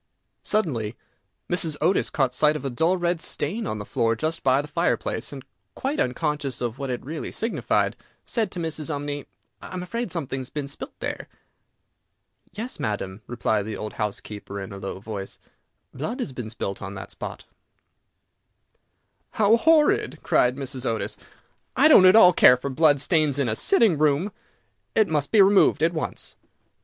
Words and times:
Suddenly 0.41 0.95
Mrs. 1.47 1.77
Otis 1.79 2.09
caught 2.09 2.33
sight 2.33 2.55
of 2.55 2.65
a 2.65 2.71
dull 2.71 2.97
red 2.97 3.21
stain 3.21 3.67
on 3.67 3.77
the 3.77 3.85
floor 3.85 4.15
just 4.15 4.41
by 4.41 4.59
the 4.59 4.67
fireplace, 4.67 5.31
and, 5.31 5.45
quite 5.75 5.99
unconscious 5.99 6.59
of 6.59 6.79
what 6.79 6.89
it 6.89 7.05
really 7.05 7.31
signified, 7.31 7.95
said 8.25 8.49
to 8.49 8.59
Mrs. 8.59 8.89
Umney, 8.89 9.27
"I 9.61 9.71
am 9.75 9.83
afraid 9.83 10.11
something 10.11 10.39
has 10.39 10.49
been 10.49 10.67
spilt 10.67 10.99
there." 11.01 11.27
"Yes, 12.51 12.79
madam," 12.79 13.21
replied 13.27 13.67
the 13.67 13.77
old 13.77 13.93
housekeeper 13.93 14.59
in 14.59 14.71
a 14.73 14.77
low 14.79 14.99
voice, 14.99 15.37
"blood 15.93 16.19
has 16.19 16.33
been 16.33 16.49
spilt 16.49 16.81
on 16.81 16.95
that 16.95 17.11
spot." 17.11 17.45
[Illustration: 19.37 19.37
"BLOOD 19.37 19.51
HAS 19.51 19.51
BEEN 19.51 19.59
SPILLED 19.59 19.59
ON 19.59 19.59
THAT 19.59 19.59
SPOT"] 19.59 19.67
"How 19.67 20.13
horrid!" 20.15 20.23
cried 20.23 20.55
Mrs. 20.57 20.85
Otis; 20.87 21.17
"I 21.75 21.87
don't 21.87 22.07
at 22.07 22.15
all 22.15 22.33
care 22.33 22.57
for 22.57 22.71
blood 22.71 22.99
stains 22.99 23.37
in 23.37 23.47
a 23.47 23.55
sitting 23.55 23.99
room. 23.99 24.31
It 24.95 25.07
must 25.09 25.31
be 25.31 25.41
removed 25.43 25.83
at 25.83 25.93
once." 25.93 26.35